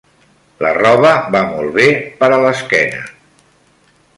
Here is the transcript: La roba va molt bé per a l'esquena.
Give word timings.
La 0.65 0.71
roba 0.77 1.11
va 1.35 1.41
molt 1.51 1.75
bé 1.77 1.85
per 2.23 2.31
a 2.33 2.41
l'esquena. 2.45 3.07